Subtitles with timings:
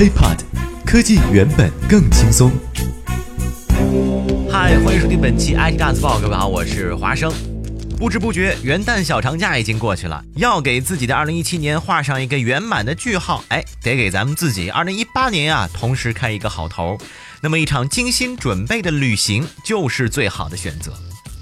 [0.00, 0.38] HiPod，
[0.86, 2.50] 科技原本更轻松。
[4.50, 7.30] 嗨，欢迎收听本期 IT 大字报，各位好，我是华生。
[7.98, 16.96] 不知不觉，元旦小长假已经过去了，要给自己的2017年画上一个圆满的句号，哎，得给咱们自己2018年啊，同时开一个好头。
[17.42, 20.94] 那么一场精心准备的旅行，就是最好的选择。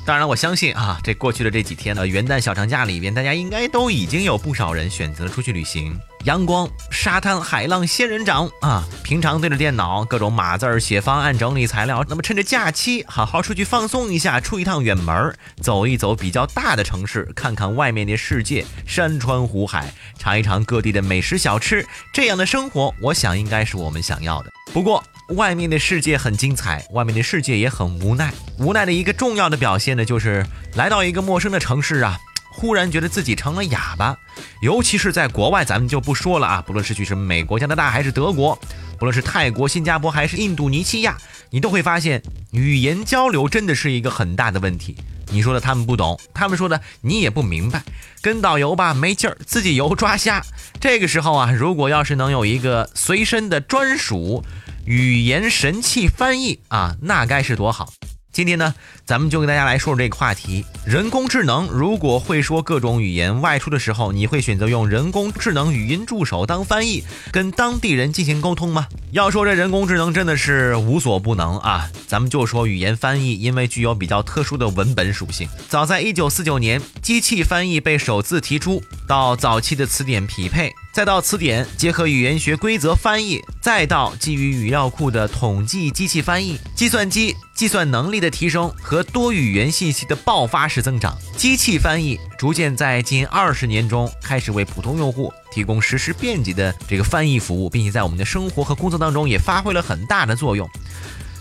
[0.04, 5.96] 当然，我相信啊，这过去的这几天呢，元旦小长假里边，大家应该都已经有不少人选择了出去旅行。
[6.29, 8.85] 阳光、沙滩、海浪、仙人掌啊！
[9.03, 24.53] 平常对着电脑各种码字儿、写方案、整理材料，那么趁着假期好好出去放松一下，出一趟远门，走一走比较大的城市，看看外面的世界，山川湖海，尝一尝各地的美食小吃，这样的生活，我想应该是我们想要的。
[24.71, 28.31] 不过，外面的世界很精彩，外面的世界也很无奈。
[28.58, 32.19] 无奈的一个重要的表现呢，就是来到一个陌生的城市啊，
[32.58, 34.19] 忽然觉得自己成了哑巴。
[34.61, 38.58] 尤其是在国外，咱们就不说了啊，不论是去什么美国、加拿大还是德国，
[38.98, 41.16] 不论是泰国、新加坡还是印度尼西亚，
[41.50, 44.96] 你都会发现语言交流真的是一个很大的问题。
[45.30, 47.83] 你说的他们不懂，他们说的你也不明白。
[48.20, 50.42] 跟导游吧没劲儿，自己游抓瞎。
[50.80, 54.44] 这个时候啊，如果要是能有一个随身的专属。
[54.84, 57.92] 语言神器翻译啊，那该是多好！
[58.39, 58.72] 今天呢，
[59.05, 68.86] 咱们就跟大家来说说这个话题：人工智能如果会说各种语言，外出的时候你会选择用人工智能语音助手当翻译，跟当地人进行沟通吗？
[69.11, 71.91] 要说这人工智能真的是无所不能啊！
[72.06, 75.48] 咱们就说语言翻译，因为具有比较特殊的文本属性。
[75.69, 87.34] 早在一九四九年，机器翻译被首次提出，到早期的词典匹配，再到词典结合语言学规则翻译，再到基于语料库的统计机器翻译，计算机。
[87.59, 100.70] 计算能力的提升和多语言信息的爆发式增长，机器翻译逐渐在近二十年中开始为普通用户提供实时便捷的这个翻译服务，并且在我们的生活和工作当中也发挥了很大的作用。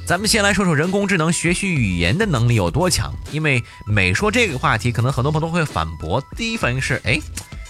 [0.07, 6.19] 咱们先来说说人工智能学习语言的能力有多强，因为每说这个话题，可能很多朋友都会反驳。
[6.35, 7.19] 第一反应是，哎，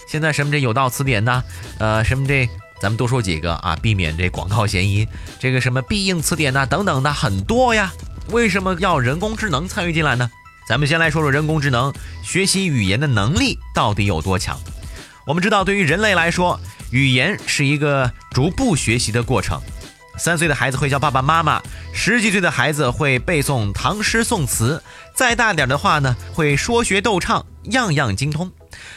[0.08, 1.44] 现在什么这有道词典呢？
[1.78, 2.48] 呃，什么这，
[2.80, 5.06] 咱们多说几个啊，避免这广告嫌疑。
[5.38, 7.92] 这个什么必应词典呐，等等的很多呀。
[8.30, 10.30] 为什么要人工智能参与进来呢？
[10.68, 14.60] 咱们先来说说人工智能学习语言的能力到底有多强。
[15.26, 19.58] 我们知道，对于人类来说，语言是一个逐步学习的过程。
[20.18, 21.62] 三岁的孩子会叫爸爸妈妈，
[21.94, 24.82] 十几岁的孩子会背诵唐诗宋词，
[25.14, 28.50] 再大点的话呢，会说学逗唱，样样精通。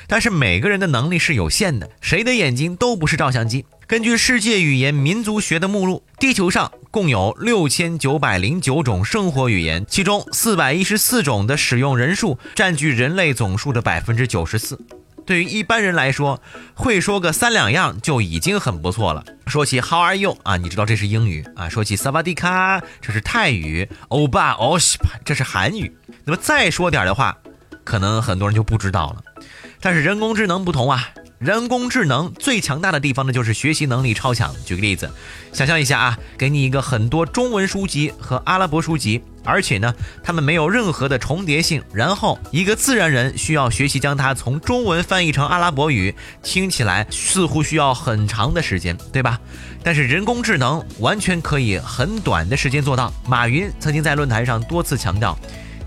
[0.07, 3.65] 但是每个人的能力是有限的，谁的眼睛都不是照相机。
[3.91, 14.79] 根据世界语言民族学的目录，地球上共有六千九百零九种生活语言，其中四百一十四种的使用人数占据人类总数的百分之九十四。
[15.25, 16.41] 对于一般人来说，
[16.74, 19.25] 会说个三两样就已经很不错了。
[19.46, 25.94] 说起 How are you 啊，你知道这是英语啊；说起萨瓦迪卡，这是泰语；欧巴、欧西巴，这是韩语。
[26.23, 27.38] 那么再说点的话，
[27.84, 29.44] 可能很多人就不知道了。
[29.81, 31.09] 但是人工智能不同啊。
[31.41, 34.53] 人工智能最强大的地方呢，就是学习能力超强。
[34.63, 35.09] 举个例子，
[35.52, 39.91] 想象一下啊，给你一个很多中文书籍和阿拉伯书籍，而且呢，
[40.24, 41.81] 它们没有任何的重叠性。
[41.91, 46.13] 然后一个自然人需要学习将它从中文翻译成阿拉伯语，
[46.44, 49.40] 听起来似乎需要很长的时间，对吧？
[49.84, 53.12] 但是人工智能完全可以很短的时间做到。
[53.28, 55.35] 马云曾经在论坛上多次强调，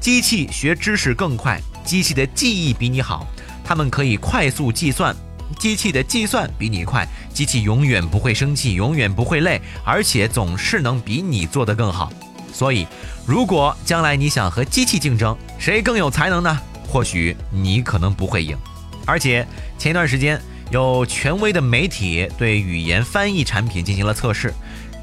[0.01, 3.25] 机器学知识更快，机器的记忆比你好，
[3.65, 5.15] 它们可以快速计算。
[5.59, 12.13] 机器的计算比你快，机器永远不会生气，永远不会累，而且总是能比你做得更好。
[12.53, 12.87] 所以，
[13.27, 16.61] 如果将来你想和机器竞争，谁更有才能呢？
[16.87, 18.57] 或许你可能不会赢。
[19.07, 19.47] 而且
[19.77, 20.41] 前一段时间，
[20.71, 24.55] 有权威的媒体对语言翻译产品进行了测试，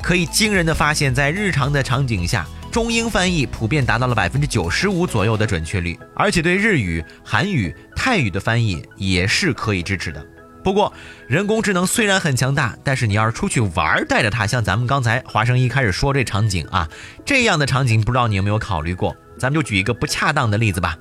[0.02, 10.26] 可以惊人的发现，在日常的场景下，中英翻译普遍达到了百分之九十五左右的准确率，而且对日语、韩语、泰语的翻译也是可以支持的。
[10.64, 10.92] 不过，
[11.28, 16.90] 人工智能虽然很强大，但是你要是出去玩，带着它，像咱们刚才华生一开始说这场景啊，
[17.24, 19.16] 这样的场景，不知道你有没有考虑过？
[19.38, 20.98] 咱们就举一个不恰当的例子吧。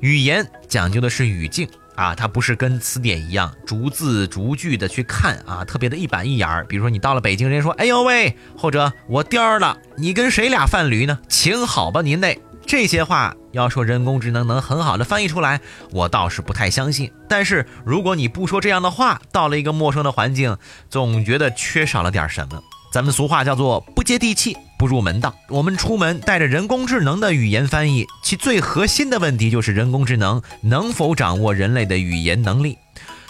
[0.00, 6.66] 语言讲究的是语境啊，它不是跟词典一样逐字逐句的去看啊，特别的一板一眼。
[6.68, 11.18] 比如说你到了北京，人家说：“哎呦喂”，或者“我颠儿了”，你跟谁俩犯驴呢？
[11.26, 12.38] 请好吧，您得。
[12.68, 15.58] 这些话要说人工智能能很好的翻译出来，
[15.90, 17.10] 我倒是不太相信。
[17.26, 20.58] 但是如果你不说这样的话，到了一个陌生的环境，
[20.90, 22.60] 总觉得缺少了点什么。
[22.92, 25.34] 咱们俗话叫做不接地气不入门道。
[25.48, 32.76] 我们出门带着人工智能的语言翻译，其最核心的问题就是人工智能能否掌握人类的语言能力。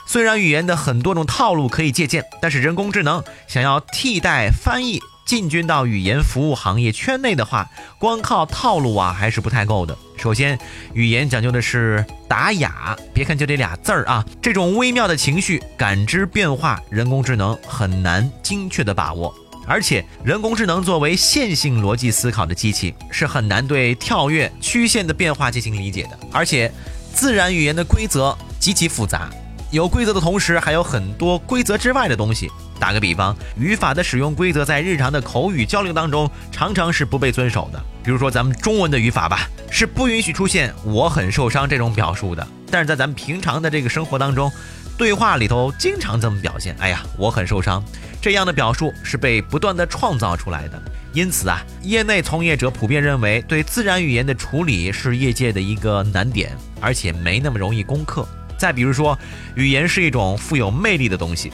[0.08, 9.95] 虽然语言的很多种套路可以借鉴，但是人工智能想要替代翻译进军到语言服务行业圈内的话，光靠套路啊还是不太够的。
[10.17, 10.59] 首先，
[10.95, 19.35] 语言讲究的是打哑，别看就这俩字儿啊，这种微妙的情绪感知变化，人工智能很难精确的把握。
[19.67, 26.19] 而且，人工智能作为线性逻辑思考的机器，是很难对跳跃曲线的变化进行理解的。
[26.33, 26.73] 而且，
[27.13, 29.29] 自然语言的规则极其复杂，
[29.70, 32.50] 有规则的同时，还有很多规则之外的东西。
[32.81, 37.85] 打个比方，语法的使用规则在日常的口语交流当中，常常是不被遵守的。
[38.03, 42.47] 比如说，咱们中文的语法吧，是不允许出现“我很受伤”这种表述的。
[42.70, 44.50] 但是在咱们平常的这个生活当中，
[44.97, 47.85] 对话里头经常这么表现：“哎呀，我很受伤。”
[48.23, 50.81] 这样的表述是被不断的创造出来的，
[51.12, 58.26] 因此啊，业内从业者普遍认为，对自然语言的处理是业界的一个难点，而且没那么容易攻克。
[58.58, 59.19] 再比如说，
[59.55, 61.52] 语言是一种富有魅力的东西，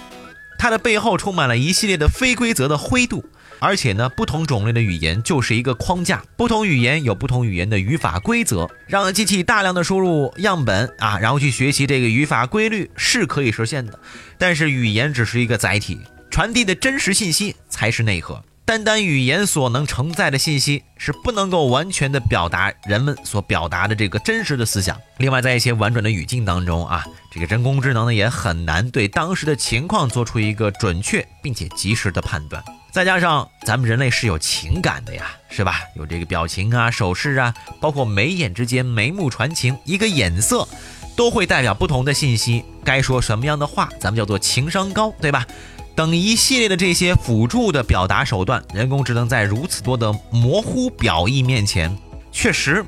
[0.59, 3.25] 它的背后充满了一系列的非规则的灰度，
[3.59, 13.99] 而且呢，不同种类的语言就是一个框架，不同语言有不同语言的语法规则，让机器大量的输入样本啊，然后去学习这个语法规律是可以实现的，
[14.39, 16.01] 但是语言只是一个载体。
[16.31, 24.99] 传递的真实信息才是内核，单单语言所能承载的信息是不能够完全的表达人们所表达的这个真实的思想。
[25.19, 32.65] 另外，在一些婉转的语境当中啊，这个人工智能呢也很难对当时的情况做出一个准确并且及时的判断。
[32.91, 35.81] 再加上咱们人类是有情感的呀，是吧？
[35.95, 40.67] 有这个表情啊、手势啊，包括眉眼之间眉目传情，一个眼色
[41.15, 42.65] 都会代表不同的信息。
[42.83, 45.45] 该说什么样的话，咱们叫做情商高，对吧？
[45.97, 51.97] 等一系列的这些辅助的表达手段，人工智能在如此多的模糊表意面前，
[52.33, 52.85] 确实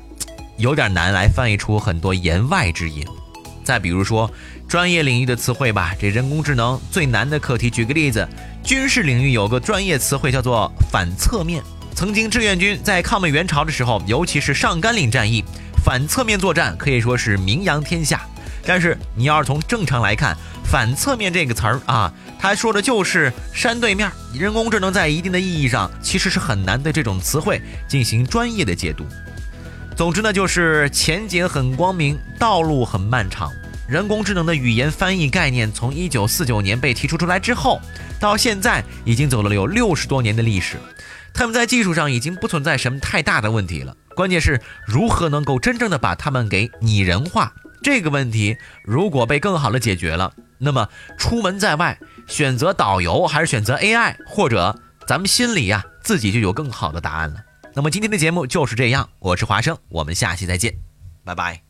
[0.57, 3.05] 有点难来翻译出很多言外之音。
[3.63, 4.29] 再比如说
[4.67, 8.27] 专业领域的词汇吧，这人工智能最难的课题，举个例子，
[8.61, 11.63] 军事领域有个专业词汇叫做反侧面。
[11.95, 15.45] 曾经志愿军在抗美援朝的时候，尤其是上甘岭战役，
[15.83, 18.21] 反侧面作战可以说是名扬天下。
[18.65, 20.37] 但是你要是从正常来看，
[20.69, 24.11] 反侧面这个词儿啊，它说的就是山对面。
[24.33, 29.05] 人工智能在一定的意义上，其实是很难对这种词汇进行专业的解读。
[29.95, 33.49] 总之呢，就是前景很光明，道路很漫长。
[33.87, 37.79] 人工智能的语言翻译概念从一九四九年被提出出来之后，
[38.19, 40.75] 到现在已经走了有六十多年的历史。
[41.33, 47.53] 他们在技术上已经不存在什么太大的问题了，关键是如何能够真正的把它们给拟人化。
[47.81, 57.43] 这个问题如果被更好的解决了，那么出门在外选择导游还是选择 AI，或者咱们心里呀自己就有更好的答案了。
[57.75, 60.73] 那么今天的节目就是这样，我是华生，我们下期再见，
[61.23, 61.66] 拜拜。